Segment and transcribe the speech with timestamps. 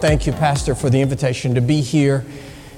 [0.00, 2.24] Thank you, Pastor, for the invitation to be here.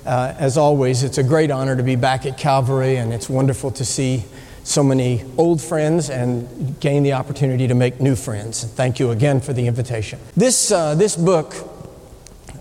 [0.06, 3.70] Uh, as always, it's a great honor to be back at Calvary, and it's wonderful
[3.72, 4.24] to see
[4.64, 8.64] so many old friends and gain the opportunity to make new friends.
[8.64, 10.18] Thank you again for the invitation.
[10.34, 11.54] This, uh, this book,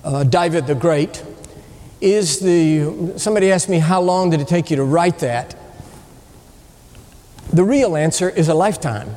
[0.04, 1.23] uh, David the Great,
[2.02, 3.18] is the.
[3.18, 5.55] Somebody asked me, How long did it take you to write that?
[7.54, 9.16] The real answer is a lifetime.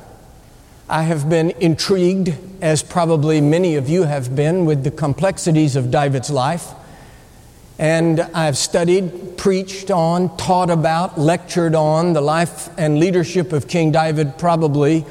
[0.93, 5.91] I have been intrigued, as probably many of you have been, with the complexities of
[5.91, 6.69] David's life.
[7.79, 13.91] And I've studied, preached on, taught about, lectured on the life and leadership of King
[13.91, 15.07] David, probably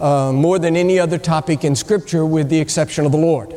[0.00, 3.52] uh, more than any other topic in Scripture, with the exception of the Lord.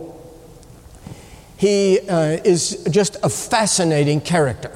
[1.56, 4.76] He uh, is just a fascinating character.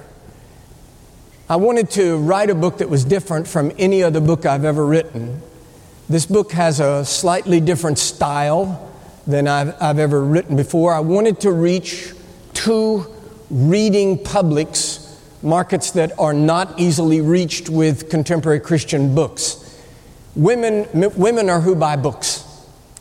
[1.50, 4.86] I wanted to write a book that was different from any other book I've ever
[4.86, 5.42] written
[6.10, 8.92] this book has a slightly different style
[9.26, 10.94] than I've, I've ever written before.
[10.94, 12.14] I wanted to reach
[12.54, 13.06] two
[13.50, 19.60] reading publics, markets that are not easily reached with contemporary Christian books.
[20.36, 22.44] Women, m- women are who buy books.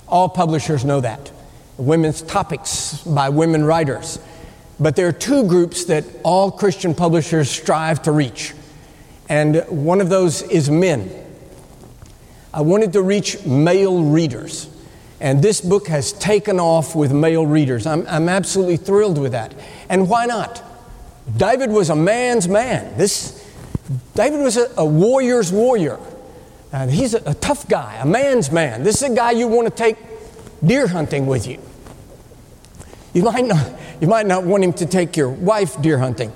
[0.06, 1.32] All publishers know that.
[1.78, 4.18] Women's topics by women writers.
[4.78, 8.52] But there are two groups that all Christian publishers strive to reach.
[9.28, 11.10] And one of those is men.
[12.54, 14.68] I wanted to reach male readers.
[15.20, 17.86] And this book has taken off with male readers.
[17.86, 19.54] I'm, I'm absolutely thrilled with that.
[19.88, 20.62] And why not?
[21.36, 22.98] David was a man's man.
[22.98, 23.48] This,
[24.14, 25.98] David was a, a warrior's warrior.
[26.72, 28.82] And he's a, a tough guy, a man's man.
[28.82, 29.96] This is a guy you want to take
[30.64, 31.60] deer hunting with you.
[33.12, 36.32] You might not, you might not want him to take your wife deer hunting.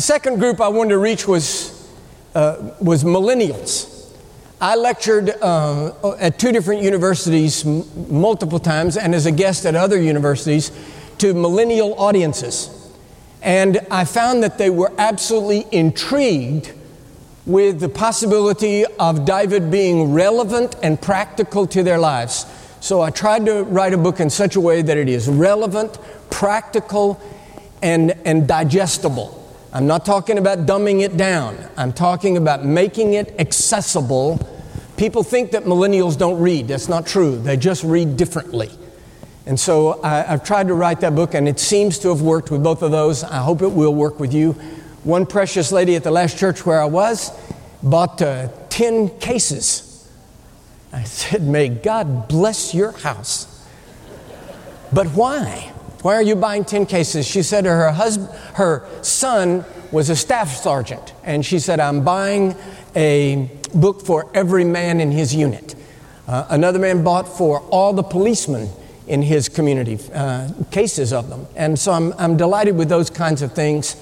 [0.00, 1.86] The second group I wanted to reach was,
[2.34, 4.10] uh, was millennials.
[4.58, 9.76] I lectured uh, at two different universities m- multiple times and as a guest at
[9.76, 10.72] other universities
[11.18, 12.90] to millennial audiences.
[13.42, 16.72] And I found that they were absolutely intrigued
[17.44, 22.46] with the possibility of David being relevant and practical to their lives.
[22.80, 25.98] So I tried to write a book in such a way that it is relevant,
[26.30, 27.20] practical,
[27.82, 29.36] and, and digestible.
[29.72, 31.56] I'm not talking about dumbing it down.
[31.76, 34.38] I'm talking about making it accessible.
[34.96, 36.68] People think that millennials don't read.
[36.68, 37.38] That's not true.
[37.38, 38.70] They just read differently.
[39.46, 42.50] And so I, have tried to write that book, and it seems to have worked
[42.50, 43.22] with both of those.
[43.22, 44.52] I hope it will work with you.
[45.04, 47.30] One precious lady at the last church where I was
[47.82, 50.08] bought uh, 10 cases.
[50.92, 53.46] I said, May God bless your house.
[54.92, 55.72] But why?
[56.02, 57.26] Why are you buying 10 cases?
[57.26, 62.04] She said to her husband, her son was a staff sergeant, and she said, I'm
[62.04, 62.54] buying
[62.96, 65.74] a book for every man in his unit.
[66.26, 68.68] Uh, another man bought for all the policemen
[69.08, 71.46] in his community, uh, cases of them.
[71.56, 73.96] And so I'm, I'm delighted with those kinds of things.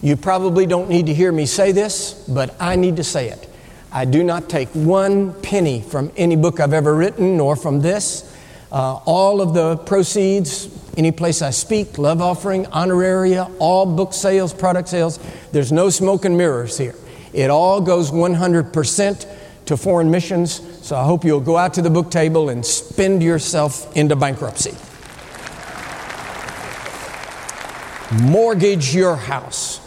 [0.00, 3.50] You probably don't need to hear me say this, but I need to say it.
[3.90, 8.30] I do not take one penny from any book I've ever written, nor from this.
[8.70, 10.66] Uh, all of the proceeds,
[10.96, 15.18] any place I speak, love offering, honoraria, all book sales, product sales,
[15.52, 16.94] there's no smoke and mirrors here.
[17.32, 19.26] It all goes 100%
[19.66, 20.60] to foreign missions.
[20.86, 24.74] So I hope you'll go out to the book table and spend yourself into bankruptcy.
[28.22, 29.80] Mortgage your house.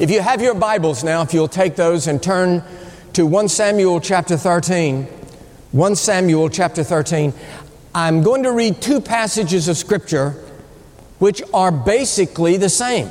[0.00, 2.64] If you have your Bibles now, if you'll take those and turn
[3.12, 5.06] to 1 Samuel chapter 13.
[5.70, 7.32] 1 Samuel chapter 13.
[7.94, 10.30] I'm going to read two passages of Scripture
[11.20, 13.08] which are basically the same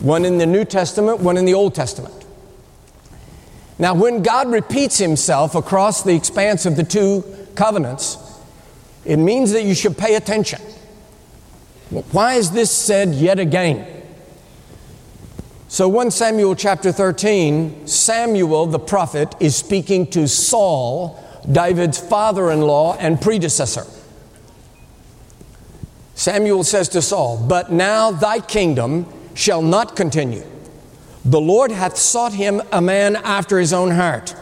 [0.00, 2.12] one in the New Testament, one in the Old Testament.
[3.78, 7.24] Now, when God repeats Himself across the expanse of the two
[7.54, 8.18] covenants,
[9.04, 10.60] it means that you should pay attention.
[12.10, 14.02] Why is this said yet again?
[15.68, 21.18] So 1 Samuel chapter 13, Samuel the prophet is speaking to Saul
[21.50, 23.86] David's father in law and predecessor.
[26.14, 30.44] Samuel says to Saul, But now thy kingdom shall not continue.
[31.24, 34.34] The Lord hath sought him a man after his own heart.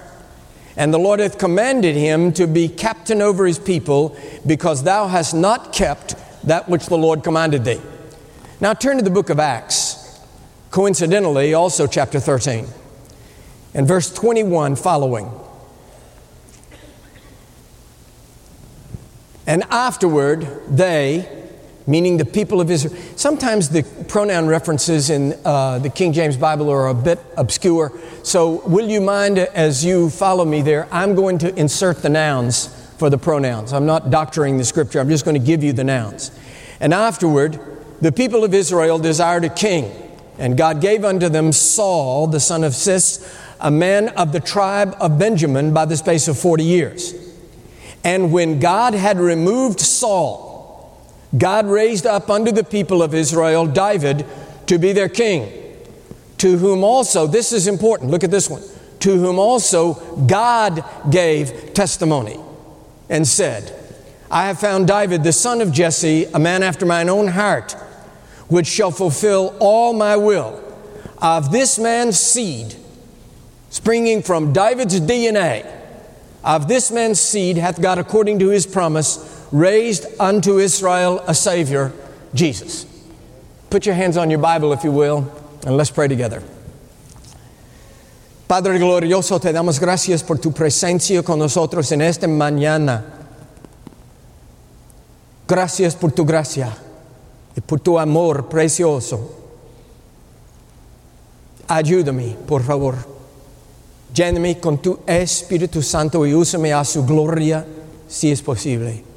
[0.76, 4.16] And the Lord hath commanded him to be captain over his people,
[4.46, 6.14] because thou hast not kept
[6.44, 7.80] that which the Lord commanded thee.
[8.60, 10.20] Now turn to the book of Acts,
[10.70, 12.66] coincidentally, also chapter 13,
[13.74, 15.30] and verse 21 following.
[19.50, 21.28] And afterward, they,
[21.84, 22.94] meaning the people of Israel.
[23.16, 27.90] Sometimes the pronoun references in uh, the King James Bible are a bit obscure.
[28.22, 30.86] So, will you mind as you follow me there?
[30.92, 33.72] I'm going to insert the nouns for the pronouns.
[33.72, 36.30] I'm not doctoring the scripture, I'm just going to give you the nouns.
[36.78, 37.58] And afterward,
[38.00, 39.90] the people of Israel desired a king,
[40.38, 44.94] and God gave unto them Saul, the son of Cis, a man of the tribe
[45.00, 47.19] of Benjamin, by the space of 40 years.
[48.04, 50.50] And when God had removed Saul,
[51.36, 54.26] God raised up unto the people of Israel David
[54.66, 55.76] to be their king,
[56.38, 58.62] to whom also, this is important, look at this one,
[59.00, 59.94] to whom also
[60.26, 62.38] God gave testimony
[63.08, 63.76] and said,
[64.30, 67.72] I have found David, the son of Jesse, a man after mine own heart,
[68.48, 70.62] which shall fulfill all my will.
[71.18, 72.76] Of this man's seed,
[73.70, 75.79] springing from David's DNA,
[76.42, 79.18] of this man's seed hath God, according to his promise,
[79.52, 81.92] raised unto Israel a Savior,
[82.34, 82.86] Jesus.
[83.68, 85.30] Put your hands on your Bible, if you will,
[85.64, 86.42] and let's pray together.
[88.48, 93.04] Padre glorioso, te damos gracias por tu presencia con nosotros en esta mañana.
[95.46, 96.76] Gracias por tu gracia
[97.56, 99.36] y por tu amor precioso.
[101.68, 103.19] Ayúdame, por favor.
[104.14, 107.64] Lléname con tu Espíritu Santo y úsame a su gloria
[108.08, 109.10] si es posible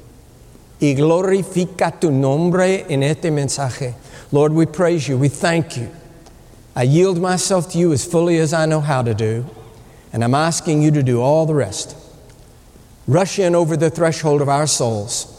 [0.80, 3.94] y glorifica tu nombre en este mensaje.
[4.32, 5.16] Lord, we praise you.
[5.16, 5.88] We thank you.
[6.76, 9.46] I yield myself to you as fully as I know how to do,
[10.12, 11.96] and I'm asking you to do all the rest.
[13.06, 15.30] Rush in over the threshold of our souls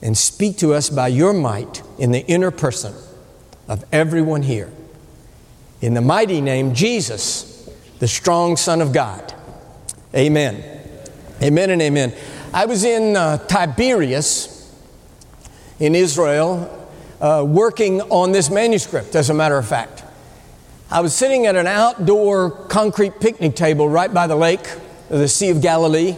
[0.00, 2.94] and speak to us by your might in the inner person
[3.68, 4.70] of everyone here.
[5.80, 7.49] In the mighty name, Jesus,
[8.00, 9.32] the strong Son of God.
[10.14, 10.64] Amen.
[11.42, 12.12] Amen and amen.
[12.52, 14.74] I was in uh, Tiberias
[15.78, 16.88] in Israel
[17.20, 20.02] uh, working on this manuscript, as a matter of fact.
[20.90, 24.66] I was sitting at an outdoor concrete picnic table right by the lake,
[25.08, 26.16] the Sea of Galilee,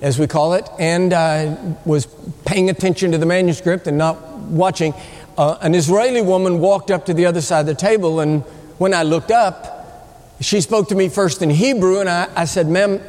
[0.00, 2.06] as we call it, and I was
[2.46, 4.94] paying attention to the manuscript and not watching.
[5.36, 8.42] Uh, an Israeli woman walked up to the other side of the table, and
[8.78, 9.77] when I looked up,
[10.40, 13.00] she spoke to me first in Hebrew, and I, I said, Ma'am,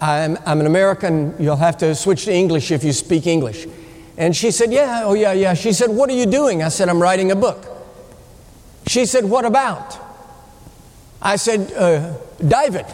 [0.00, 1.34] I'm, I'm an American.
[1.38, 3.66] You'll have to switch to English if you speak English.
[4.16, 5.54] And she said, Yeah, oh, yeah, yeah.
[5.54, 6.62] She said, What are you doing?
[6.62, 7.64] I said, I'm writing a book.
[8.86, 9.98] She said, What about?
[11.20, 12.16] I said, uh,
[12.46, 12.86] David.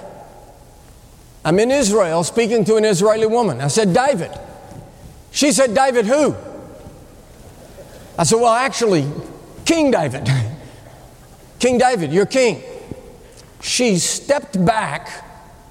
[1.45, 3.61] I'm in Israel speaking to an Israeli woman.
[3.61, 4.31] I said, David.
[5.31, 6.35] She said, David who?
[8.19, 9.11] I said, Well, actually,
[9.67, 10.27] King David.
[11.59, 12.63] king David, you're king.
[13.65, 15.09] She stepped back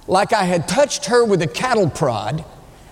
[0.07, 2.43] like I had touched her with a cattle prod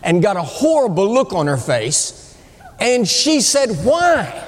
[0.04, 2.38] and got a horrible look on her face
[2.80, 4.48] and she said, Why?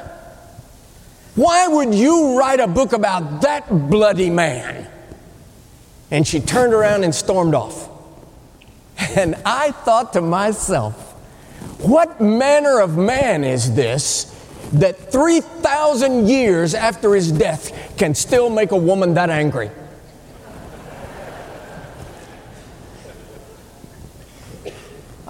[1.34, 4.88] Why would you write a book about that bloody man?
[6.12, 7.90] And she turned around and stormed off.
[9.18, 11.14] And I thought to myself,
[11.82, 14.26] what manner of man is this
[14.74, 19.72] that 3,000 years after his death can still make a woman that angry?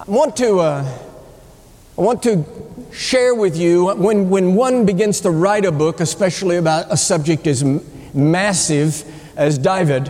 [0.06, 1.00] I want to, uh,
[1.98, 2.44] I want to
[2.92, 7.48] share with you when, when one begins to write a book, especially about a subject
[7.48, 7.64] as
[8.14, 9.06] massive
[9.38, 10.10] as David,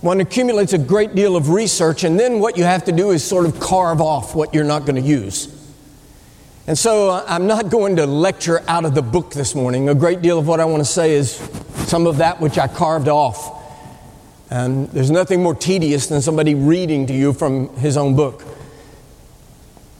[0.00, 3.22] one accumulates a great deal of research, and then what you have to do is
[3.22, 5.54] sort of carve off what you're not going to use.
[6.66, 9.90] And so uh, I'm not going to lecture out of the book this morning.
[9.90, 11.32] A great deal of what I want to say is
[11.86, 13.56] some of that which I carved off.
[14.48, 18.47] And there's nothing more tedious than somebody reading to you from his own book.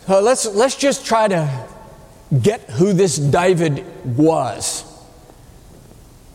[0.08, 1.66] So let's, let's just try to
[2.40, 3.84] get who this David
[4.16, 4.82] was.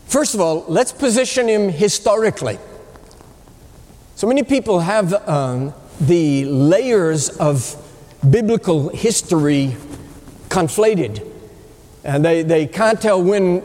[0.06, 2.60] First of all, let's position him historically.
[4.14, 7.76] So many people have um, the layers of
[8.30, 9.76] biblical history
[10.50, 11.28] conflated.
[12.04, 13.62] And they, they can't tell when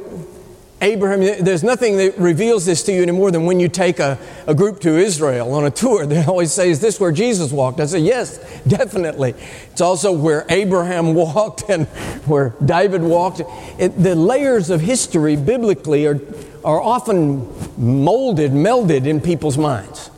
[0.80, 4.16] Abraham, there's nothing that reveals this to you anymore than when you take a,
[4.47, 6.06] a group to Israel on a tour.
[6.08, 7.80] They always say, Is this where Jesus walked?
[7.80, 9.35] I say, Yes, definitely.
[9.73, 11.87] It's also where Abraham walked and
[12.26, 13.42] where David walked.
[13.78, 16.20] It, the layers of history biblically are,
[16.64, 20.11] are often molded, melded in people's minds.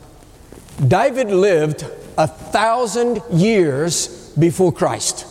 [0.87, 1.85] David lived
[2.17, 5.25] a thousand years before Christ.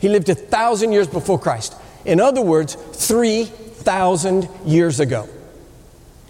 [0.00, 1.74] He lived a thousand years before Christ.
[2.04, 3.50] In other words, three
[3.84, 5.28] thousand years ago.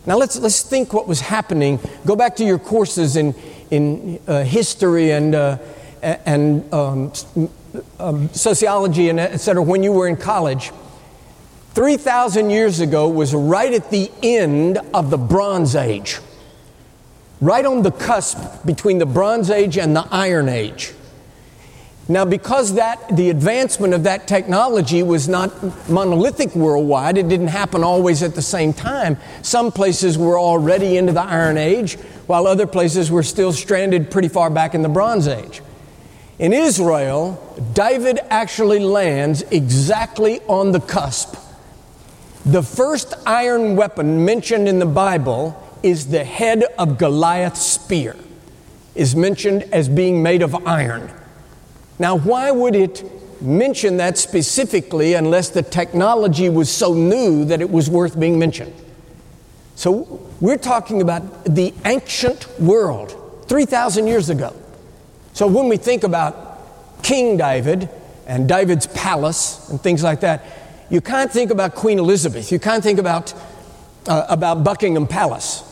[0.06, 1.80] Now let's, let's think what was happening.
[2.04, 3.34] Go back to your courses in,
[3.70, 5.58] in uh, history and, uh,
[6.02, 7.12] and um,
[7.98, 10.72] um, sociology and et cetera when you were in college.
[11.72, 16.20] 3,000 years ago was right at the end of the Bronze Age,
[17.40, 20.92] right on the cusp between the Bronze Age and the Iron Age.
[22.06, 25.50] Now, because that the advancement of that technology was not
[25.88, 29.16] monolithic worldwide, it didn't happen always at the same time.
[29.40, 31.94] Some places were already into the Iron Age,
[32.26, 35.62] while other places were still stranded pretty far back in the Bronze Age.
[36.38, 37.40] In Israel,
[37.72, 41.36] David actually lands exactly on the cusp.
[42.44, 48.14] The first iron weapon mentioned in the Bible is the head of Goliath's spear,
[48.94, 51.10] is mentioned as being made of iron.
[51.98, 53.04] Now, why would it
[53.40, 58.74] mention that specifically unless the technology was so new that it was worth being mentioned?
[59.76, 63.16] So, we're talking about the ancient world,
[63.48, 64.54] 3,000 years ago.
[65.32, 67.88] So, when we think about King David
[68.26, 70.44] and David's palace and things like that,
[70.90, 72.52] you can't think about Queen Elizabeth.
[72.52, 73.34] You can't think about,
[74.06, 75.62] uh, about Buckingham Palace.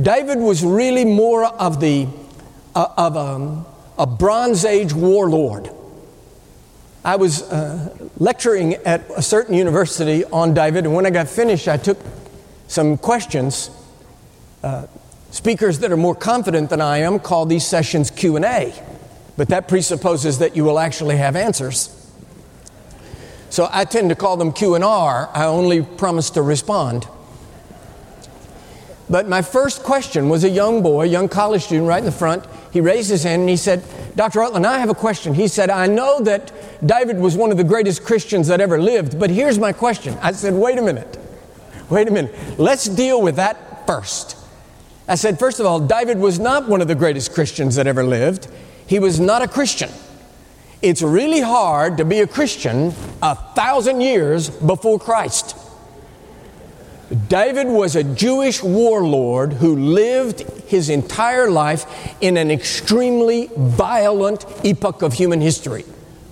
[0.00, 2.06] David was really more of, the,
[2.74, 3.66] uh, of um,
[3.98, 5.70] a Bronze Age warlord.
[7.04, 11.68] I was uh, lecturing at a certain university on David, and when I got finished,
[11.68, 11.98] I took
[12.66, 13.70] some questions.
[14.62, 14.86] Uh,
[15.30, 18.74] speakers that are more confident than I am call these sessions Q&A,
[19.36, 21.92] but that presupposes that you will actually have answers.
[23.50, 25.30] So I tend to call them Q and R.
[25.32, 27.06] I only promise to respond.
[29.08, 32.44] But my first question was a young boy, young college student right in the front.
[32.76, 33.82] He raised his hand and he said,
[34.16, 34.40] Dr.
[34.40, 35.32] Rutland, I have a question.
[35.32, 36.52] He said, I know that
[36.86, 40.14] David was one of the greatest Christians that ever lived, but here's my question.
[40.20, 41.18] I said, wait a minute.
[41.88, 42.34] Wait a minute.
[42.58, 44.36] Let's deal with that first.
[45.08, 48.04] I said, first of all, David was not one of the greatest Christians that ever
[48.04, 48.46] lived.
[48.86, 49.88] He was not a Christian.
[50.82, 52.92] It's really hard to be a Christian
[53.22, 55.55] a thousand years before Christ.
[57.28, 65.02] David was a Jewish warlord who lived his entire life in an extremely violent epoch
[65.02, 65.84] of human history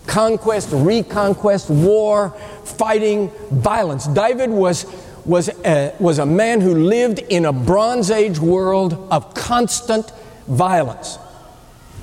[0.06, 2.30] conquest, reconquest, war,
[2.64, 4.06] fighting, violence.
[4.06, 4.84] David was,
[5.24, 10.10] was, a, was a man who lived in a Bronze Age world of constant
[10.46, 11.18] violence.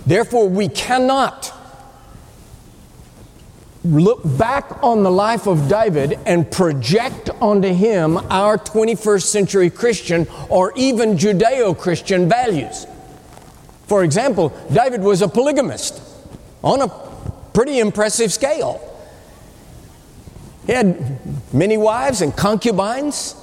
[0.05, 1.53] Therefore, we cannot
[3.83, 10.27] look back on the life of David and project onto him our 21st century Christian
[10.49, 12.85] or even Judeo Christian values.
[13.87, 16.01] For example, David was a polygamist
[16.63, 16.87] on a
[17.53, 18.87] pretty impressive scale.
[20.67, 21.19] He had
[21.53, 23.35] many wives and concubines.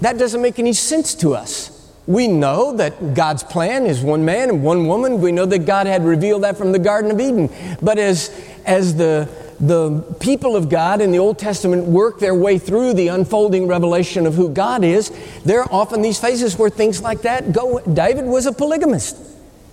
[0.00, 1.76] That doesn't make any sense to us.
[2.06, 5.20] We know that God's plan is one man and one woman.
[5.20, 7.50] We know that God had revealed that from the Garden of Eden.
[7.80, 8.30] But as
[8.70, 13.08] as the, the people of God in the Old Testament work their way through the
[13.08, 15.10] unfolding revelation of who God is,
[15.44, 17.80] there are often these phases where things like that go.
[17.80, 19.16] David was a polygamist.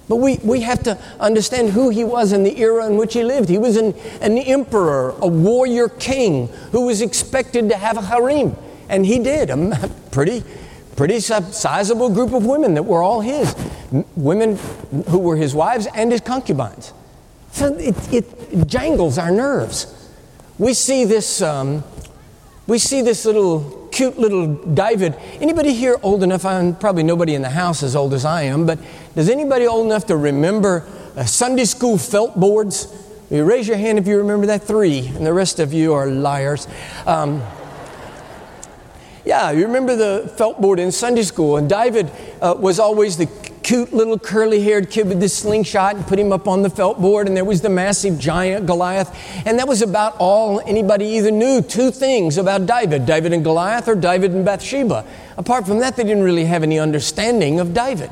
[0.10, 3.24] But we, we have to understand who he was in the era in which he
[3.24, 3.50] lived.
[3.50, 8.56] He was an, an emperor, a warrior king who was expected to have a harem.
[8.90, 10.44] And he did, a pretty,
[10.96, 13.54] pretty sizable group of women that were all his.
[14.16, 14.58] Women
[15.10, 16.94] who were his wives and his concubines.
[17.58, 20.12] So it, it jangles our nerves.
[20.60, 21.84] We see this, um,
[22.68, 25.16] we see this little cute little David.
[25.42, 26.46] Anybody here old enough?
[26.46, 28.78] I'm probably nobody in the house as old as I am, but
[29.16, 32.94] does anybody old enough to remember uh, Sunday school felt boards?
[33.32, 34.62] You raise your hand if you remember that.
[34.62, 36.68] Three, and the rest of you are liars.
[37.08, 37.42] Um,
[39.26, 43.47] yeah, you remember the felt board in Sunday school, and David uh, was always the
[43.68, 47.02] cute little curly haired kid with the slingshot and put him up on the felt
[47.02, 49.14] board, and there was the massive giant Goliath.
[49.46, 53.90] And that was about all anybody either knew two things about David David and Goliath
[53.90, 55.06] or David and Bathsheba.
[55.36, 58.10] Apart from that, they didn't really have any understanding of David.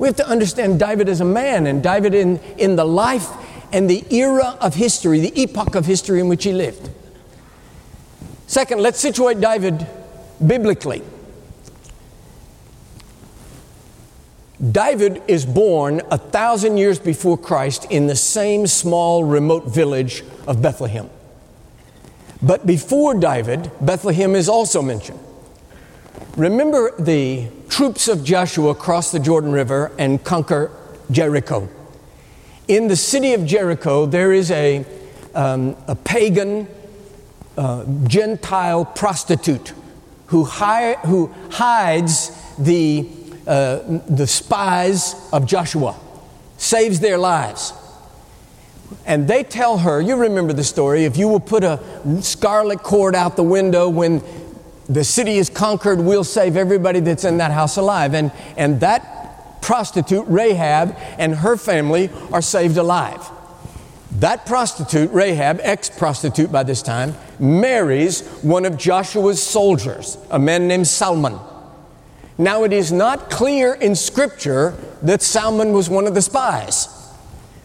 [0.00, 3.28] We have to understand David as a man and David in, in the life
[3.72, 6.90] and the era of history, the epoch of history in which he lived.
[8.48, 9.86] Second, let's situate David
[10.44, 11.04] biblically.
[14.60, 20.60] David is born a thousand years before Christ in the same small, remote village of
[20.60, 21.08] Bethlehem.
[22.42, 25.18] But before David, Bethlehem is also mentioned.
[26.36, 30.70] Remember the troops of Joshua cross the Jordan River and conquer
[31.10, 31.68] Jericho.
[32.68, 34.84] In the city of Jericho, there is a,
[35.34, 36.68] um, a pagan
[37.56, 39.72] uh, Gentile prostitute
[40.26, 43.08] who, hi- who hides the
[43.50, 45.96] uh, the spies of Joshua,
[46.56, 47.72] saves their lives.
[49.04, 51.80] And they tell her, you remember the story, if you will put a
[52.20, 54.22] scarlet cord out the window when
[54.88, 58.14] the city is conquered, we'll save everybody that's in that house alive.
[58.14, 63.28] And, and that prostitute, Rahab, and her family are saved alive.
[64.20, 70.68] That prostitute, Rahab, ex prostitute by this time, marries one of Joshua's soldiers, a man
[70.68, 71.40] named Salmon.
[72.40, 76.88] Now, it is not clear in Scripture that Salmon was one of the spies,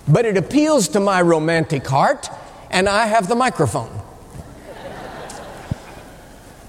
[0.05, 2.27] but it appeals to my romantic heart,
[2.69, 4.01] and I have the microphone.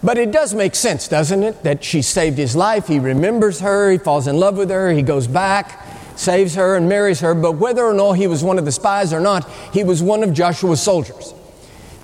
[0.05, 1.65] But it does make sense, doesn't it?
[1.65, 2.87] That she saved his life.
[2.87, 3.91] He remembers her.
[3.91, 4.93] He falls in love with her.
[4.93, 5.85] He goes back,
[6.15, 7.35] saves her, and marries her.
[7.35, 10.23] But whether or not he was one of the spies or not, he was one
[10.23, 11.35] of Joshua's soldiers.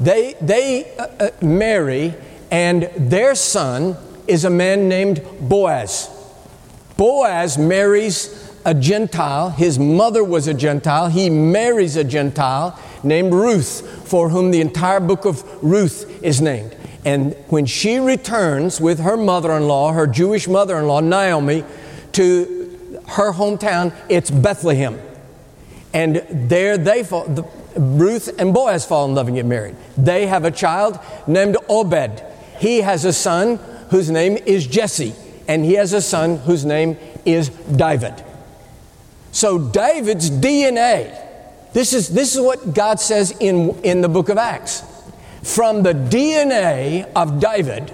[0.00, 2.14] They, they uh, uh, marry,
[2.50, 6.10] and their son is a man named Boaz.
[6.96, 9.50] Boaz marries a Gentile.
[9.50, 11.08] His mother was a Gentile.
[11.08, 16.76] He marries a Gentile named Ruth, for whom the entire book of Ruth is named.
[17.04, 21.64] And when she returns with her mother in law, her Jewish mother in law, Naomi,
[22.12, 25.00] to her hometown, it's Bethlehem.
[25.92, 27.44] And there they fall, the,
[27.76, 29.76] Ruth and Boaz fall in love and get married.
[29.96, 32.22] They have a child named Obed.
[32.58, 33.58] He has a son
[33.92, 35.14] whose name is Jesse,
[35.46, 36.96] and he has a son whose name
[37.26, 38.24] is David.
[39.32, 41.14] So David's DNA,
[41.74, 44.82] this is, this is what God says in, in the book of Acts.
[45.42, 47.92] From the DNA of David,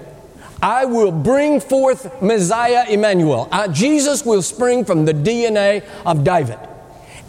[0.63, 3.49] I will bring forth Messiah Emmanuel.
[3.51, 6.61] Uh, Jesus will spring from the DNA of David.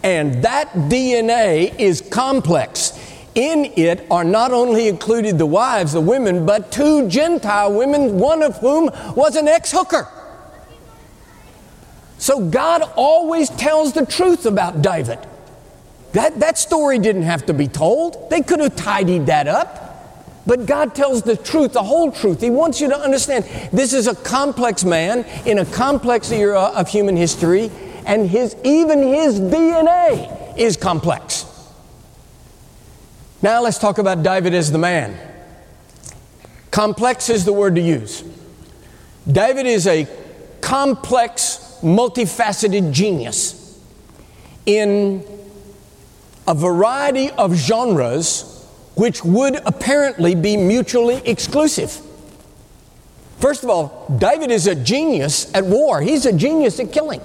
[0.04, 2.92] And that DNA is complex.
[3.34, 8.42] In it are not only included the wives, the women, but two Gentile women, one
[8.42, 10.08] of whom was an ex hooker.
[12.18, 15.18] So God always tells the truth about David.
[16.12, 19.80] That, that story didn't have to be told, they could have tidied that up.
[20.46, 22.40] But God tells the truth, the whole truth.
[22.40, 26.88] He wants you to understand this is a complex man in a complex era of
[26.88, 27.70] human history,
[28.06, 31.46] and his, even his DNA is complex.
[33.42, 35.16] Now let's talk about David as the man.
[36.70, 38.22] Complex is the word to use.
[39.30, 40.06] David is a
[40.60, 43.80] complex, multifaceted genius
[44.66, 45.24] in
[46.46, 51.98] a variety of genres which would apparently be mutually exclusive.
[53.38, 57.22] First of all, David is a genius at war, he's a genius at killing.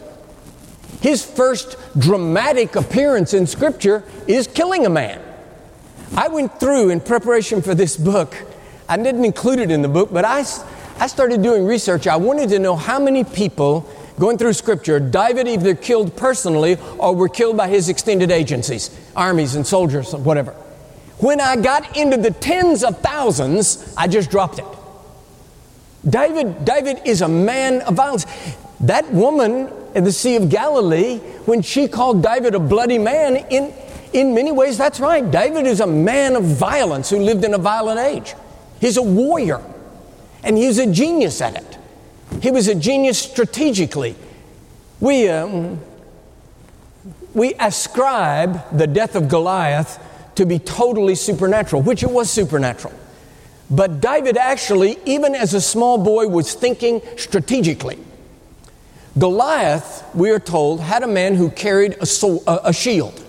[1.01, 5.24] His first dramatic appearance in Scripture is killing a man.
[6.17, 8.35] I went through in preparation for this book,
[8.87, 10.39] I didn't include it in the book, but I,
[10.99, 12.07] I started doing research.
[12.07, 17.13] I wanted to know how many people going through Scripture David either killed personally or
[17.13, 20.51] were killed by his extended agencies, armies and soldiers, whatever.
[21.17, 24.65] When I got into the tens of thousands, I just dropped it.
[26.07, 28.25] David, David is a man of violence.
[28.81, 33.73] That woman in the Sea of Galilee, when she called David a bloody man, in,
[34.15, 35.29] in many ways, that's right.
[35.29, 38.33] David is a man of violence who lived in a violent age.
[38.79, 39.61] He's a warrior,
[40.41, 41.77] and he's a genius at it.
[42.41, 44.15] He was a genius strategically.
[45.01, 45.81] We, um,
[47.33, 49.99] we ascribe the death of Goliath
[50.35, 52.93] to be totally supernatural, which it was supernatural.
[53.69, 57.99] But David actually, even as a small boy, was thinking strategically.
[59.17, 62.07] Goliath, we are told, had a man who carried a,
[62.47, 63.24] a, a shield.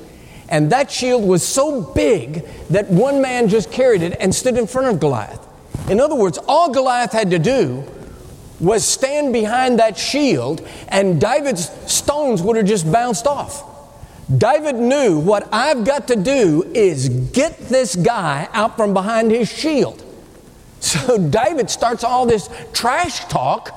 [0.48, 4.66] And that shield was so big that one man just carried it and stood in
[4.66, 5.44] front of Goliath.
[5.90, 7.84] In other words, all Goliath had to do
[8.60, 13.64] was stand behind that shield, and David's stones would have just bounced off.
[14.34, 19.50] David knew what I've got to do is get this guy out from behind his
[19.50, 20.02] shield.
[20.78, 23.76] So David starts all this trash talk.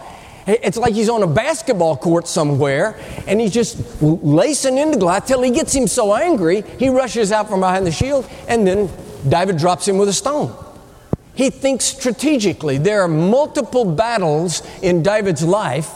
[0.50, 5.42] It's like he's on a basketball court somewhere and he's just lacing into Goliath till
[5.42, 8.90] he gets him so angry, he rushes out from behind the shield and then
[9.28, 10.56] David drops him with a stone.
[11.36, 12.80] He thinks strategically.
[12.80, 15.92] There are multiple battles in David's life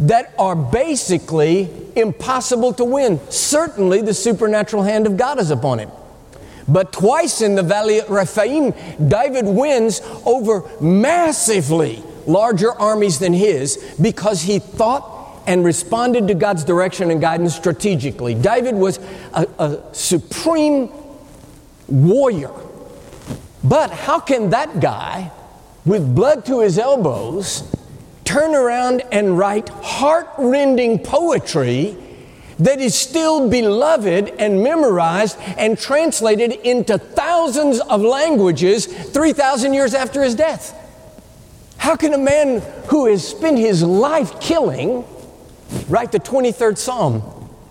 [0.00, 3.20] that are basically impossible to win.
[3.30, 5.90] Certainly, the supernatural hand of God is upon him.
[6.66, 8.72] But twice in the valley of Rephaim,
[9.06, 16.64] David wins over massively larger armies than his because he thought and responded to God's
[16.64, 18.34] direction and guidance strategically.
[18.34, 18.98] David was
[19.32, 20.90] a, a supreme
[21.86, 22.50] warrior.
[23.62, 25.30] But how can that guy,
[25.84, 27.62] with blood to his elbows,
[28.24, 31.96] turn around and write heart-rending poetry
[32.58, 40.22] that is still beloved and memorized and translated into thousands of languages 3,000 years after
[40.22, 40.80] his death.
[41.84, 45.04] How can a man who has spent his life killing
[45.86, 47.20] write the 23rd Psalm,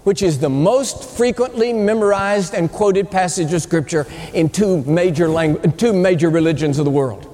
[0.04, 5.76] which is the most frequently memorized and quoted passage of Scripture in two major, langu-
[5.80, 7.28] two major religions of the world?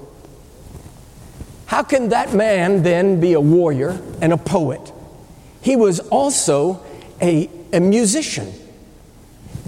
[1.66, 4.90] How can that man then be a warrior and a poet?
[5.60, 6.82] He was also
[7.20, 8.50] a, a musician.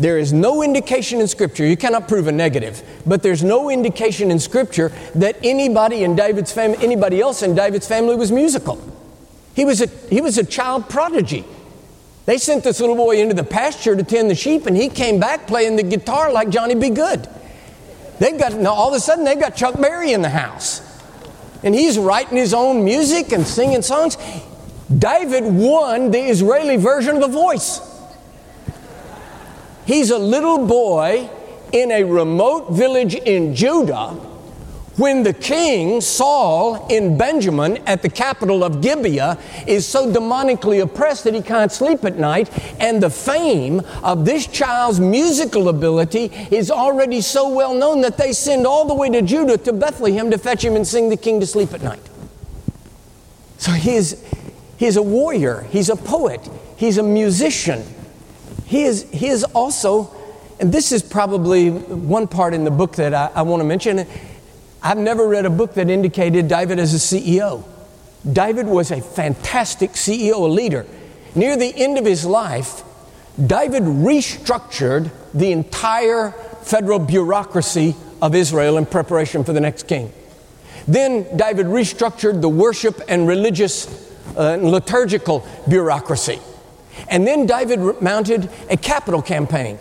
[0.03, 4.33] There is no indication in Scripture, you cannot prove a negative, but there's no indication
[4.33, 8.81] in Scripture that anybody in David's family, anybody else in David's family was musical.
[9.55, 11.45] He was a, he was a child prodigy.
[12.27, 15.21] They sent this little boy into the pasture to tend the sheep, and he came
[15.21, 16.91] back playing the guitar like Johnny B.
[16.91, 17.29] Goode.
[18.19, 20.81] They've got now all of a sudden they've got Chuck Berry in the house,
[21.62, 24.17] and he's writing his own music and singing songs.
[24.99, 27.92] David won the Israeli version of The Voice.
[29.87, 31.29] He's a little boy
[31.73, 34.16] in a remote village in Judah
[34.97, 41.25] when the king, Saul, in Benjamin at the capital of Gibeah, is so demonically oppressed
[41.25, 46.71] that he can't sleep at night, and the fame of this child's musical ability is
[46.71, 50.37] already so well known that they send all the way to Judah to Bethlehem to
[50.37, 52.07] fetch him and sing the king to sleep at night.
[53.57, 54.23] So he is,
[54.77, 56.40] He's a warrior, he's a poet,
[56.77, 57.85] he's a musician.
[58.73, 60.11] He is, he is also,
[60.59, 64.07] and this is probably one part in the book that I, I want to mention.
[64.83, 67.65] I've never read a book that indicated David as a CEO.
[68.33, 70.87] David was a fantastic CEO, a leader.
[71.35, 72.83] Near the end of his life,
[73.47, 76.31] David restructured the entire
[76.63, 80.11] federal bureaucracy of Israel in preparation for the next king.
[80.89, 83.87] Then David restructured the worship and religious
[84.35, 86.41] uh, liturgical bureaucracy.
[87.09, 89.79] And then David mounted a capital campaign.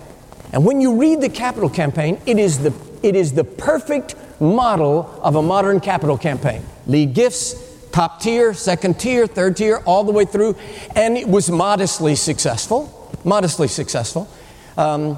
[0.53, 5.19] And when you read the capital campaign, it is the, it is the perfect model
[5.21, 6.63] of a modern capital campaign.
[6.87, 7.55] Lead gifts,
[7.91, 10.55] top tier, second tier, third tier, all the way through.
[10.95, 12.97] And it was modestly successful.
[13.23, 14.27] Modestly successful.
[14.77, 15.17] Um,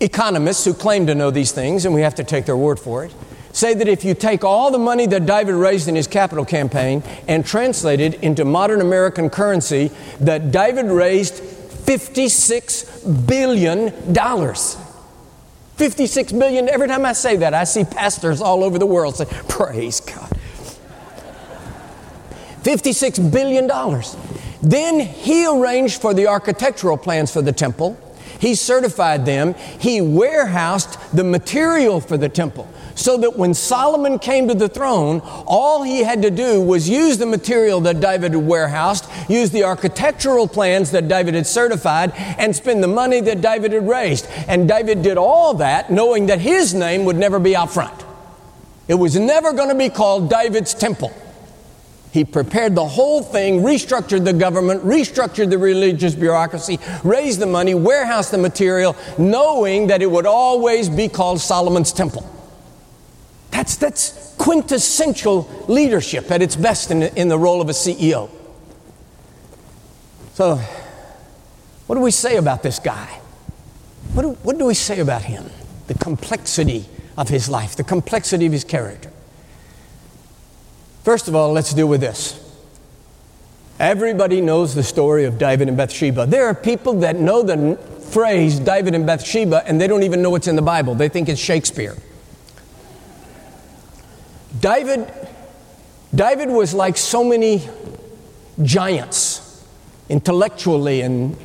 [0.00, 3.04] economists who claim to know these things, and we have to take their word for
[3.04, 3.12] it,
[3.54, 7.02] say that if you take all the money that David raised in his capital campaign
[7.28, 9.90] and translate it into modern American currency,
[10.20, 13.92] that David raised $56 billion.
[15.76, 16.68] 56 billion.
[16.68, 20.30] Every time I say that, I see pastors all over the world say, Praise God.
[22.62, 23.70] $56 billion.
[24.62, 28.00] Then he arranged for the architectural plans for the temple.
[28.40, 29.54] He certified them.
[29.78, 35.20] He warehoused the material for the temple so that when Solomon came to the throne,
[35.46, 39.64] all he had to do was use the material that David had warehoused, use the
[39.64, 44.26] architectural plans that David had certified, and spend the money that David had raised.
[44.48, 48.04] And David did all that knowing that his name would never be out front.
[48.86, 51.12] It was never going to be called David's temple.
[52.12, 57.74] He prepared the whole thing, restructured the government, restructured the religious bureaucracy, raised the money,
[57.74, 62.30] warehoused the material, knowing that it would always be called Solomon's temple.
[63.54, 68.28] That's, that's quintessential leadership at its best in, in the role of a CEO.
[70.32, 70.56] So,
[71.86, 73.20] what do we say about this guy?
[74.12, 75.48] What do, what do we say about him?
[75.86, 76.86] The complexity
[77.16, 79.12] of his life, the complexity of his character.
[81.04, 82.40] First of all, let's deal with this.
[83.78, 86.26] Everybody knows the story of David and Bathsheba.
[86.26, 90.30] There are people that know the phrase David and Bathsheba and they don't even know
[90.30, 90.96] what's in the Bible.
[90.96, 91.96] They think it's Shakespeare.
[94.60, 95.10] David,
[96.14, 97.68] David was like so many
[98.62, 99.64] giants,
[100.08, 101.36] intellectually and,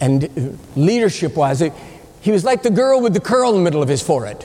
[0.00, 1.62] and leadership wise.
[2.20, 4.42] He was like the girl with the curl in the middle of his forehead.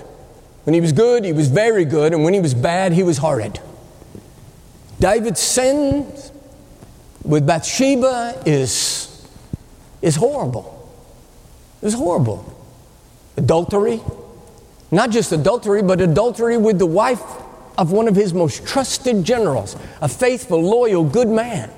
[0.63, 3.17] When he was good, he was very good, and when he was bad, he was
[3.17, 3.59] horrid.
[4.99, 6.09] David's sin
[7.23, 9.27] with Bathsheba is,
[10.01, 10.69] is horrible.
[11.81, 12.49] It was horrible.
[13.36, 14.01] Adultery,
[14.91, 17.21] not just adultery, but adultery with the wife
[17.77, 21.71] of one of his most trusted generals, a faithful, loyal, good man,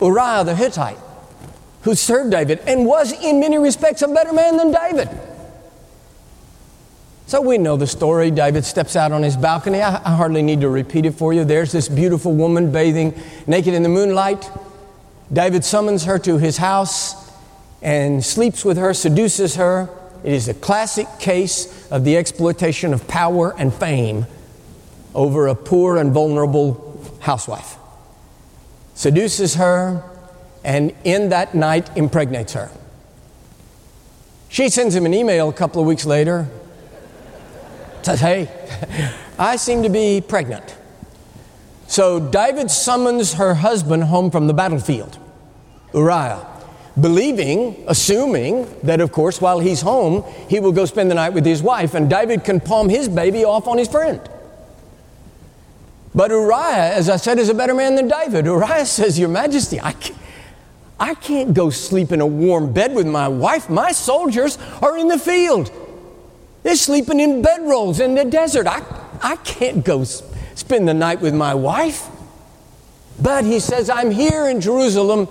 [0.00, 0.98] Uriah the Hittite,
[1.82, 5.08] who served David and was in many respects a better man than David.
[7.26, 8.32] So we know the story.
[8.32, 9.80] David steps out on his balcony.
[9.80, 11.44] I, I hardly need to repeat it for you.
[11.44, 13.14] There's this beautiful woman bathing
[13.46, 14.50] naked in the moonlight.
[15.32, 17.30] David summons her to his house
[17.82, 19.88] and sleeps with her, seduces her.
[20.24, 24.26] It is a classic case of the exploitation of power and fame
[25.14, 27.76] over a poor and vulnerable housewife,
[28.94, 30.02] seduces her,
[30.64, 32.70] and in that night impregnates her.
[34.48, 36.48] She sends him an email a couple of weeks later.
[38.02, 38.48] Says, Hey,
[39.38, 40.76] I seem to be pregnant.
[41.86, 45.18] So David summons her husband home from the battlefield,
[45.94, 46.46] Uriah,
[47.00, 51.44] believing, assuming that, of course, while he's home, he will go spend the night with
[51.44, 54.20] his wife, and David can palm his baby off on his friend.
[56.14, 58.44] But Uriah, as I said, is a better man than David.
[58.46, 60.18] Uriah says, Your Majesty, I can't,
[60.98, 63.70] I can't go sleep in a warm bed with my wife.
[63.70, 65.70] My soldiers are in the field.
[66.62, 68.66] They're sleeping in bedrolls in the desert.
[68.66, 68.82] I,
[69.22, 72.06] I can't go spend the night with my wife.
[73.20, 75.28] But he says, I'm here in Jerusalem.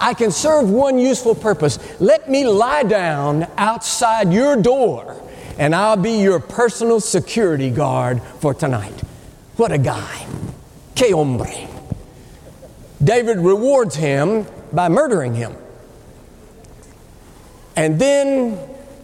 [0.00, 1.78] I can serve one useful purpose.
[2.00, 5.20] Let me lie down outside your door,
[5.58, 9.02] and I'll be your personal security guard for tonight.
[9.56, 10.26] What a guy.
[10.94, 11.68] Que hombre.
[13.02, 15.56] David rewards him by murdering him.
[17.76, 18.58] And then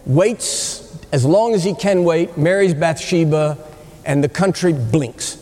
[0.05, 3.57] waits as long as he can wait, marries Bathsheba,
[4.05, 5.37] and the country blinks.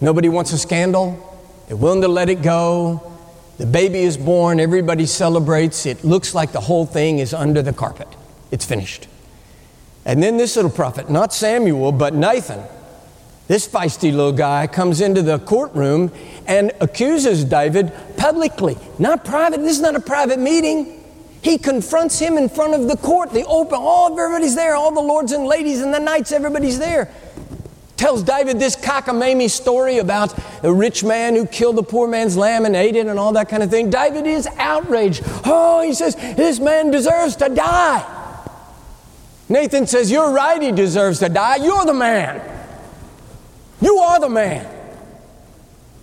[0.00, 1.24] Nobody wants a scandal.
[1.66, 3.12] They're willing to let it go.
[3.58, 4.60] The baby is born.
[4.60, 5.86] Everybody celebrates.
[5.86, 8.08] It looks like the whole thing is under the carpet.
[8.50, 9.08] It's finished.
[10.04, 12.62] And then this little prophet, not Samuel, but Nathan,
[13.48, 16.12] this feisty little guy comes into the courtroom
[16.46, 19.60] and accuses David publicly, not private.
[19.60, 21.02] This is not a private meeting.
[21.40, 25.00] He confronts him in front of the court, the open, all everybody's there, all the
[25.00, 27.10] lords and ladies and the knights, everybody's there.
[27.96, 32.66] Tells David this cockamamie story about the rich man who killed the poor man's lamb
[32.66, 33.88] and ate it and all that kind of thing.
[33.88, 35.22] David is outraged.
[35.44, 38.14] Oh, he says, this man deserves to die.
[39.48, 41.56] Nathan says, You're right, he deserves to die.
[41.56, 42.57] You're the man.
[43.80, 44.66] You are the man.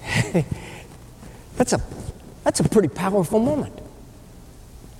[1.57, 1.81] that's, a,
[2.43, 3.79] that's a pretty powerful moment.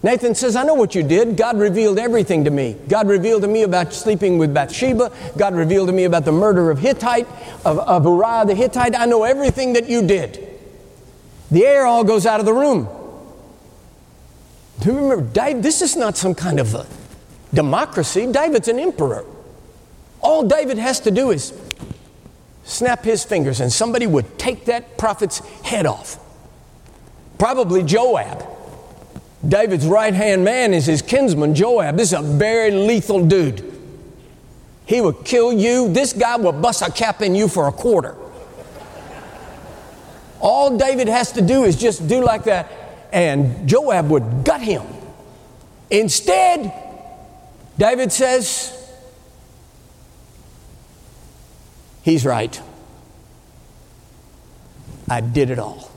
[0.03, 1.35] Nathan says, I know what you did.
[1.35, 2.75] God revealed everything to me.
[2.87, 5.11] God revealed to me about sleeping with Bathsheba.
[5.35, 7.27] God revealed to me about the murder of Hittite,
[7.65, 8.95] of, of Uriah the Hittite.
[8.95, 10.47] I know everything that you did.
[11.49, 12.87] The air all goes out of the room.
[14.81, 16.85] Do you remember, David, this is not some kind of a
[17.51, 18.31] democracy.
[18.31, 19.25] David's an emperor.
[20.21, 21.51] All David has to do is
[22.65, 26.19] snap his fingers and somebody would take that prophet's head off.
[27.37, 28.45] Probably Joab.
[29.47, 31.97] David's right hand man is his kinsman, Joab.
[31.97, 33.71] This is a very lethal dude.
[34.85, 35.91] He would kill you.
[35.91, 38.15] This guy will bust a cap in you for a quarter.
[40.39, 42.71] All David has to do is just do like that,
[43.11, 44.83] and Joab would gut him.
[45.89, 46.73] Instead,
[47.77, 48.74] David says,
[52.05, 52.61] He's right.
[55.09, 55.91] I did it all.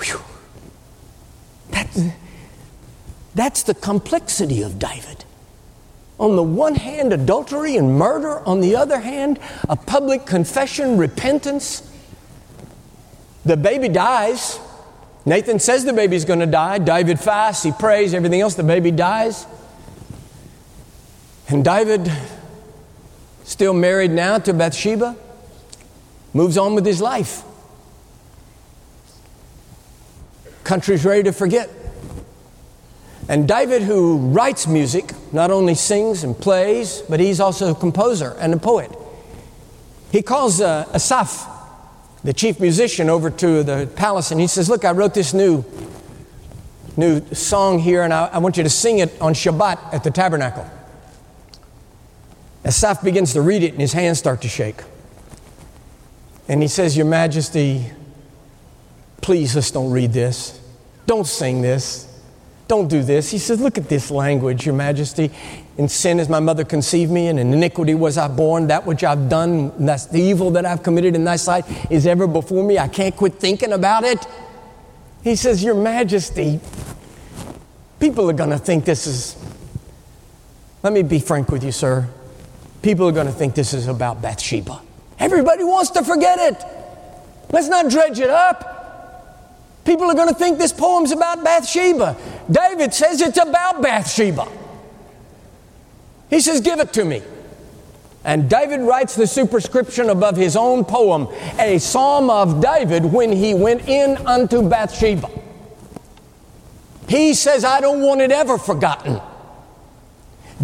[0.00, 0.20] Whew.
[1.72, 2.02] That's,
[3.34, 5.24] that's the complexity of David.
[6.20, 8.38] On the one hand, adultery and murder.
[8.46, 11.82] On the other hand, a public confession, repentance.
[13.44, 14.60] The baby dies.
[15.26, 16.78] Nathan says the baby's going to die.
[16.78, 18.54] David fasts, he prays, everything else.
[18.54, 19.44] The baby dies.
[21.48, 22.12] And David
[23.48, 25.16] still married now to Bathsheba,
[26.34, 27.42] moves on with his life.
[30.64, 31.70] Country's ready to forget.
[33.26, 38.36] And David, who writes music, not only sings and plays, but he's also a composer
[38.38, 38.94] and a poet.
[40.12, 41.48] He calls uh, Asaph,
[42.24, 45.64] the chief musician, over to the palace and he says, Look, I wrote this new,
[46.98, 50.10] new song here and I, I want you to sing it on Shabbat at the
[50.10, 50.70] tabernacle.
[52.64, 54.82] Asaph begins to read it and his hands start to shake.
[56.48, 57.84] And he says, Your Majesty,
[59.20, 60.60] please let's don't read this.
[61.06, 62.06] Don't sing this.
[62.66, 63.30] Don't do this.
[63.30, 65.30] He says, Look at this language, Your Majesty.
[65.76, 68.66] In sin as my mother conceived me, and in iniquity was I born.
[68.66, 72.26] That which I've done, that's the evil that I've committed in thy sight, is ever
[72.26, 72.78] before me.
[72.78, 74.26] I can't quit thinking about it.
[75.22, 76.60] He says, Your Majesty,
[78.00, 79.36] people are going to think this is.
[80.82, 82.08] Let me be frank with you, sir
[82.82, 84.80] people are going to think this is about Bathsheba.
[85.18, 86.64] Everybody wants to forget it.
[87.50, 88.74] Let's not dredge it up.
[89.84, 92.16] People are going to think this poem's about Bathsheba.
[92.50, 94.46] David says it's about Bathsheba.
[96.28, 97.22] He says, Give it to me.
[98.24, 103.54] And David writes the superscription above his own poem, a psalm of David when he
[103.54, 105.30] went in unto Bathsheba.
[107.08, 109.20] He says, I don't want it ever forgotten.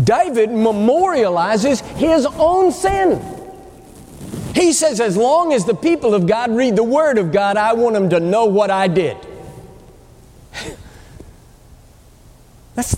[0.03, 3.23] David memorializes his own sin.
[4.55, 7.73] He says, as long as the people of God read the Word of God, I
[7.75, 9.17] want them to know what I did.
[12.75, 12.95] That's,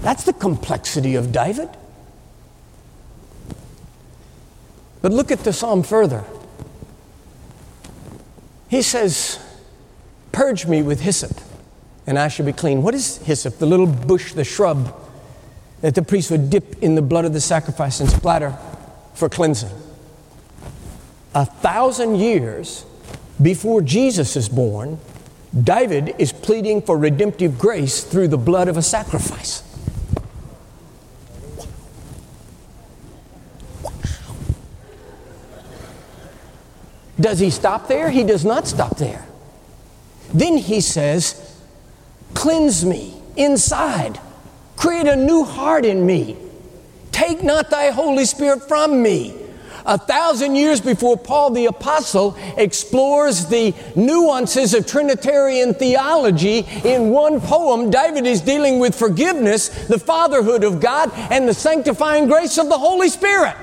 [0.00, 1.68] That's the complexity of David.
[5.02, 6.24] But look at the psalm further.
[8.68, 9.38] He says,
[10.32, 11.40] Purge me with hyssop,
[12.06, 12.82] and I shall be clean.
[12.82, 13.58] What is hyssop?
[13.58, 14.94] The little bush, the shrub
[15.80, 18.56] that the priest would dip in the blood of the sacrifice and splatter
[19.14, 19.70] for cleansing.
[21.34, 22.84] A thousand years
[23.40, 24.98] before Jesus is born,
[25.62, 29.62] David is pleading for redemptive grace through the blood of a sacrifice.
[37.20, 38.10] Does he stop there?
[38.10, 39.26] He does not stop there.
[40.32, 41.56] Then he says,
[42.34, 44.20] Cleanse me inside,
[44.78, 46.36] create a new heart in me.
[47.10, 49.34] Take not thy Holy Spirit from me.
[49.84, 57.40] A thousand years before Paul the Apostle explores the nuances of Trinitarian theology in one
[57.40, 62.68] poem, David is dealing with forgiveness, the fatherhood of God, and the sanctifying grace of
[62.68, 63.56] the Holy Spirit.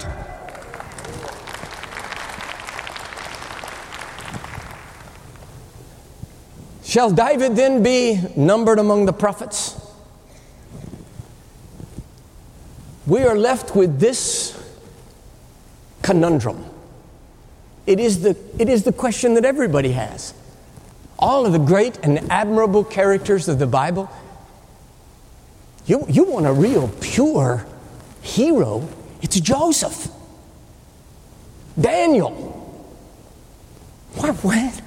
[6.84, 9.85] Shall David then be numbered among the prophets?
[13.08, 14.62] We are left with this
[16.02, 16.66] conundrum.
[17.86, 20.34] It is the, it is the question that everybody has.
[21.20, 24.10] All of the great and admirable characters of the Bible,
[25.86, 27.66] you, you want a real pure
[28.22, 28.88] hero,
[29.22, 30.08] it's Joseph,
[31.80, 32.32] Daniel.
[34.16, 34.82] Why, what?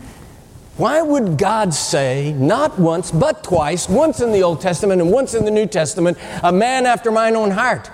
[0.77, 5.35] Why would God say, not once, but twice, once in the Old Testament and once
[5.35, 7.91] in the New Testament, a man after mine own heart?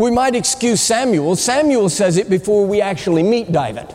[0.00, 1.36] We might excuse Samuel.
[1.36, 3.94] Samuel says it before we actually meet David.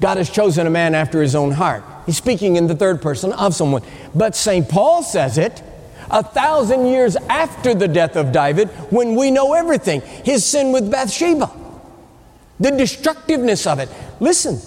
[0.00, 1.82] God has chosen a man after his own heart.
[2.06, 3.82] He's speaking in the third person of someone.
[4.14, 4.68] But St.
[4.68, 5.62] Paul says it
[6.10, 10.90] a thousand years after the death of David when we know everything his sin with
[10.90, 11.50] Bathsheba
[12.60, 13.88] the destructiveness of it.
[14.20, 14.60] Listen,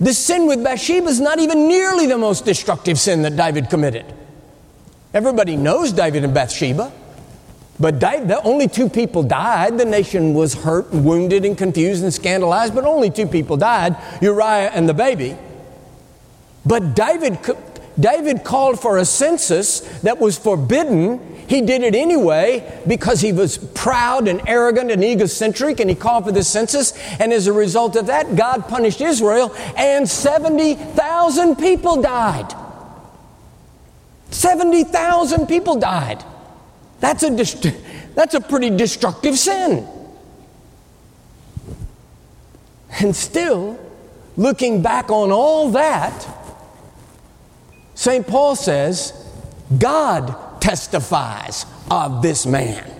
[0.00, 4.04] the sin with Bathsheba is not even nearly the most destructive sin that David committed.
[5.12, 6.92] Everybody knows David and Bathsheba,
[7.78, 9.78] but David, only two people died.
[9.78, 13.96] The nation was hurt and wounded and confused and scandalized, but only two people died
[14.20, 15.36] Uriah and the baby.
[16.64, 17.38] But David,
[17.98, 23.58] David called for a census that was forbidden he did it anyway because he was
[23.58, 26.92] proud and arrogant and egocentric and he called for the census.
[27.20, 32.54] And as a result of that, God punished Israel and 70,000 people died.
[34.30, 36.24] 70,000 people died.
[37.04, 37.66] That's a, dist-
[38.14, 39.86] that's a pretty destructive sin.
[42.98, 43.78] And still,
[44.38, 46.26] looking back on all that,
[47.94, 48.26] St.
[48.26, 49.12] Paul says,
[49.78, 52.90] God testifies of this man.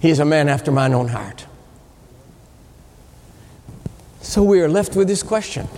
[0.00, 1.46] He is a man after mine own heart.
[4.22, 5.68] So we are left with this question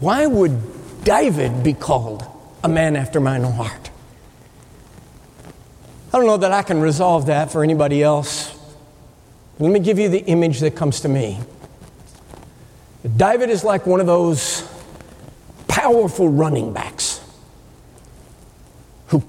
[0.00, 2.24] Why would David be called
[2.64, 3.85] a man after mine own heart?
[6.16, 8.58] I don't know that I can resolve that for anybody else.
[9.58, 11.38] Let me give you the image that comes to me.
[13.18, 14.66] David is like one of those
[15.68, 17.20] powerful running backs
[19.08, 19.22] who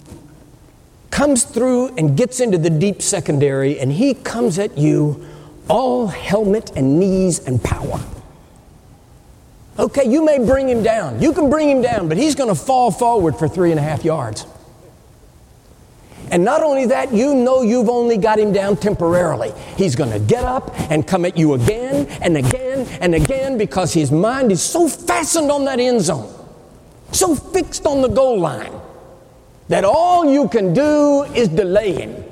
[1.12, 5.28] comes through and gets into the deep secondary, and he comes at you
[5.70, 8.00] all helmet and knees and power.
[9.78, 11.22] Okay, you may bring him down.
[11.22, 13.84] You can bring him down, but he's going to fall forward for three and a
[13.84, 14.46] half yards.
[16.32, 19.54] And not only that, you know you've only got him down temporarily.
[19.78, 23.94] He's going to get up and come at you again and again and again because
[23.94, 26.34] his mind is so fastened on that end zone,
[27.12, 28.74] so fixed on the goal line
[29.70, 32.24] that all you can do is delay him,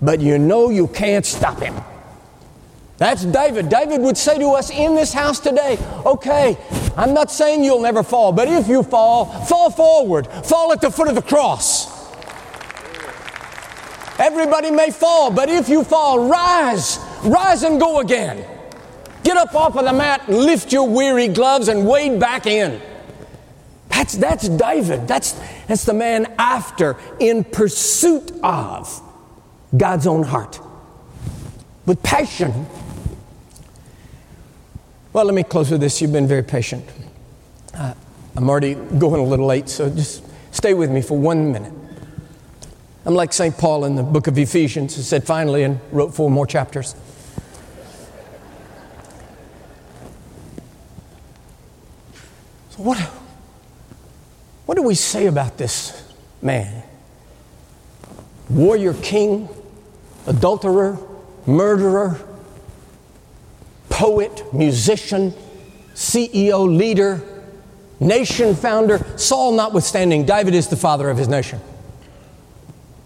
[0.00, 1.74] but you know you can't stop him.
[2.96, 3.68] That's David.
[3.68, 6.56] David would say to us in this house today, okay,
[6.96, 10.90] I'm not saying you'll never fall, but if you fall, fall forward, fall at the
[10.90, 11.93] foot of the cross.
[14.18, 18.44] Everybody may fall, but if you fall, rise, rise and go again.
[19.24, 22.80] Get up off of the mat lift your weary gloves and wade back in.
[23.88, 25.08] That's, that's David.
[25.08, 25.32] That's,
[25.66, 29.00] that's the man after, in pursuit of
[29.76, 30.60] God's own heart.
[31.86, 32.66] With passion.
[35.12, 36.00] Well, let me close with this.
[36.02, 36.84] You've been very patient.
[37.72, 37.94] Uh,
[38.36, 41.72] I'm already going a little late, so just stay with me for one minute.
[43.06, 43.56] I'm like St.
[43.56, 46.94] Paul in the book of Ephesians, who said finally and wrote four more chapters.
[52.70, 52.98] So, what,
[54.64, 56.82] What do we say about this man?
[58.48, 59.48] Warrior king,
[60.26, 60.98] adulterer,
[61.46, 62.20] murderer,
[63.90, 65.34] poet, musician,
[65.94, 67.22] CEO, leader,
[68.00, 71.60] nation founder, Saul notwithstanding, David is the father of his nation.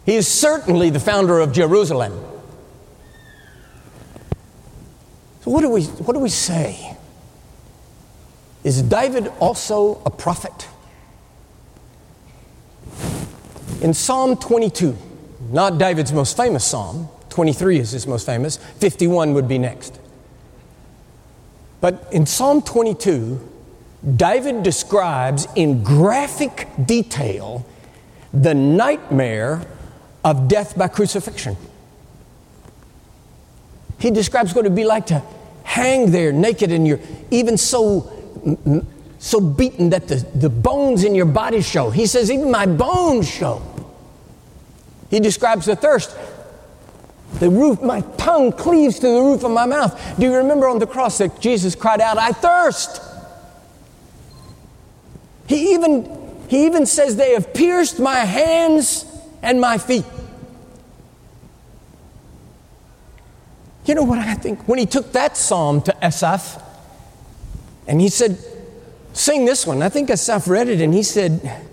[0.08, 2.18] He is certainly the founder of Jerusalem.
[5.42, 6.96] So, what do we, what do we say?
[8.64, 10.66] Is David also a prophet?
[13.82, 14.96] In Psalm 22,
[15.50, 20.00] not David's most famous psalm, 23 is his most famous, 51 would be next.
[21.82, 23.46] But in Psalm 22,
[24.16, 27.66] David describes in graphic detail
[28.32, 29.66] the nightmare
[30.28, 31.56] of death by crucifixion.
[33.98, 35.22] He describes what it would be like to
[35.64, 37.00] hang there naked and you're
[37.30, 38.12] even so
[39.18, 41.90] so beaten that the, the bones in your body show.
[41.90, 43.60] He says, even my bones show.
[45.10, 46.16] He describes the thirst.
[47.40, 50.00] The roof, my tongue cleaves to the roof of my mouth.
[50.18, 53.02] Do you remember on the cross that Jesus cried out, I thirst?
[55.48, 59.04] He even, he even says, They have pierced my hands
[59.42, 60.04] and my feet.
[63.88, 64.68] You know what I think?
[64.68, 66.62] When he took that psalm to Asaph
[67.86, 68.38] and he said,
[69.14, 69.82] Sing this one.
[69.82, 71.64] I think Asaph read it and he said,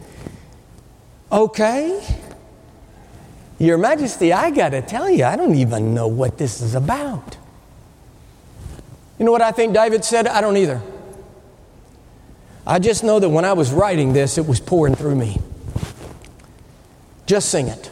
[1.30, 2.02] Okay.
[3.60, 7.38] Your Majesty, I got to tell you, I don't even know what this is about.
[9.20, 10.26] You know what I think David said?
[10.26, 10.82] I don't either.
[12.66, 15.38] I just know that when I was writing this, it was pouring through me.
[17.26, 17.92] Just sing it.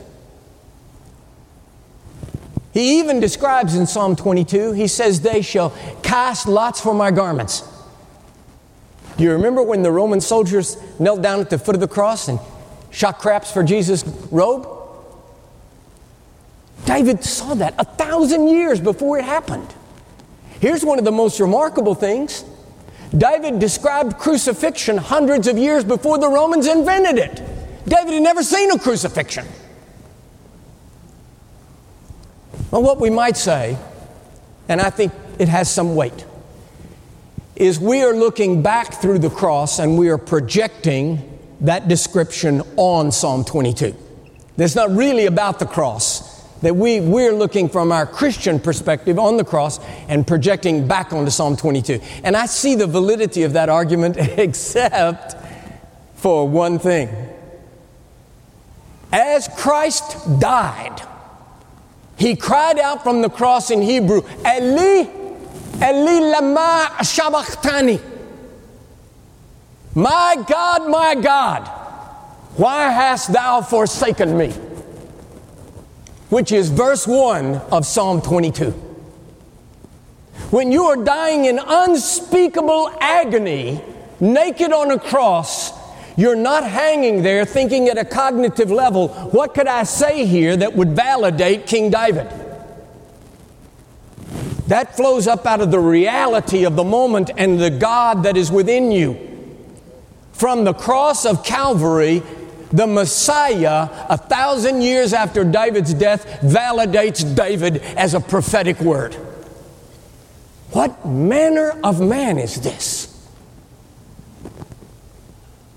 [2.73, 5.69] He even describes in Psalm 22, he says, They shall
[6.01, 7.63] cast lots for my garments.
[9.15, 12.27] Do you remember when the Roman soldiers knelt down at the foot of the cross
[12.27, 12.39] and
[12.89, 14.67] shot craps for Jesus' robe?
[16.85, 19.73] David saw that a thousand years before it happened.
[20.59, 22.43] Here's one of the most remarkable things
[23.15, 27.43] David described crucifixion hundreds of years before the Romans invented it.
[27.85, 29.45] David had never seen a crucifixion.
[32.81, 33.77] What we might say,
[34.67, 36.25] and I think it has some weight,
[37.55, 43.11] is we are looking back through the cross and we are projecting that description on
[43.11, 43.95] Psalm 22.
[44.57, 49.37] It's not really about the cross that we, we're looking from our Christian perspective on
[49.37, 51.99] the cross and projecting back onto Psalm 22.
[52.23, 55.35] And I see the validity of that argument, except
[56.15, 57.09] for one thing.
[59.11, 61.01] As Christ died,
[62.23, 65.07] he cried out from the cross in Hebrew, Eli,
[65.81, 67.99] Eli lama sabachthani.
[69.95, 71.67] My God, my God,
[72.55, 74.53] why hast thou forsaken me?
[76.33, 78.71] which is verse 1 of Psalm 22.
[80.49, 83.79] When you are dying in unspeakable agony,
[84.19, 85.71] naked on a cross,
[86.15, 90.75] you're not hanging there thinking at a cognitive level, what could I say here that
[90.75, 92.27] would validate King David?
[94.67, 98.51] That flows up out of the reality of the moment and the God that is
[98.51, 99.29] within you.
[100.31, 102.23] From the cross of Calvary,
[102.71, 109.13] the Messiah, a thousand years after David's death, validates David as a prophetic word.
[110.71, 113.12] What manner of man is this?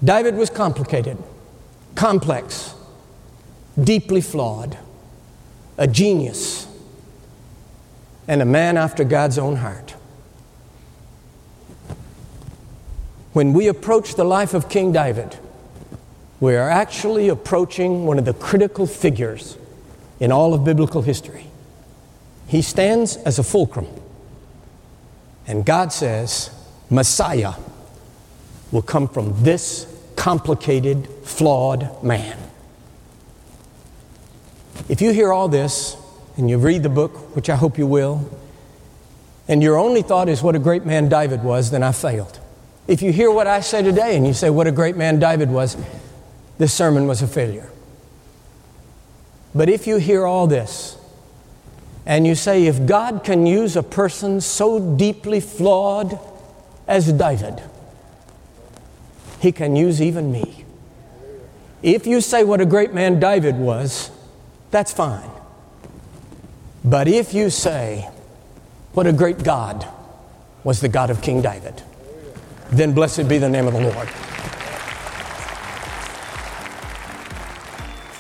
[0.07, 1.19] David was complicated,
[1.97, 2.75] complex,
[3.83, 4.79] deeply flawed,
[5.77, 6.69] a genius,
[8.29, 9.97] and a man after God's own heart.
[13.33, 15.39] When we approach the life of King David,
[16.39, 19.59] we are actually approaching one of the critical figures
[20.21, 21.49] in all of biblical history.
[22.47, 23.89] He stands as a fulcrum.
[25.49, 26.51] And God says,
[26.91, 27.55] Messiah
[28.71, 29.95] will come from this
[30.27, 32.37] complicated, flawed man.
[34.89, 35.97] If you hear all this
[36.37, 38.29] and you read the book, which I hope you will,
[39.47, 42.41] and your only thought is what a great man David was, then I failed.
[42.89, 45.49] If you hear what I say today and you say what a great man David
[45.49, 45.77] was,
[46.59, 47.70] this sermon was a failure.
[49.55, 50.99] But if you hear all this
[52.05, 56.18] and you say, if God can use a person so deeply flawed
[56.89, 57.62] as David,
[59.41, 60.64] he can use even me.
[61.82, 64.11] If you say what a great man David was,
[64.70, 65.30] that's fine.
[66.84, 68.09] But if you say
[68.93, 69.87] what a great God
[70.64, 71.82] was the God of King David,
[72.70, 74.09] then blessed be the name of the Lord.